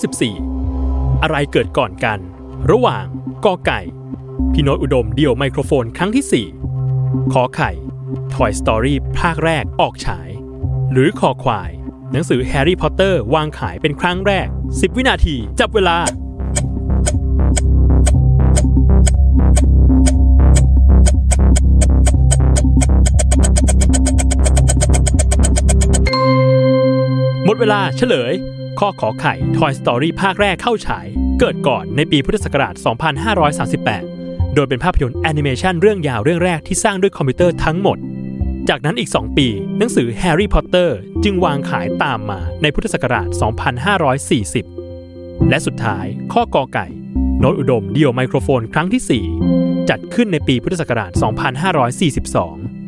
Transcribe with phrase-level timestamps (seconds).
[0.00, 2.18] 14 อะไรเกิดก่อนกัน
[2.70, 3.04] ระหว่าง
[3.44, 3.80] กอไก่
[4.52, 6.44] พี่โน้ตอุดมเดี่ยวไมโครโฟนครั้งที่
[6.90, 7.70] 4 ขอไข่
[8.34, 10.28] Toy Story ภาคแรกออกฉาย
[10.92, 11.70] หรือคอควาย
[12.12, 15.98] หนังสือแฮร์รี่พอตเตอร์วางขายเป็นครั้งแรก 10 วินาที จับเวลา
[27.44, 28.34] หมดเวลาเฉลย
[28.78, 31.06] ข้อขอไข่ Toy Story ภาคแรกเข้าฉาย
[31.40, 32.74] เกิดก่อนในปีพุทธศักราช
[33.80, 37.98] 2538 โดยเป็นภาพยนตร์แอนิเมชันเรื่องยาวเรื่องแรกที่สร้างด้วยคอมพิวเตอร์ทั้งหมด
[38.68, 39.48] จากนั้นอีก 2 ปี
[39.78, 43.28] หนังสือแฮร์รี่พอตเตอร์จึงวางขายตามมาในพุทธศักราช
[44.38, 46.86] 2540 และสุดท้ายข้อกอไก่
[47.38, 51.10] โน้ตอุดมเดี่ยวไมโครโฟนครั้งที่ 4 จัดขึ้นในปีพุทธศักราช
[51.96, 52.79] 2542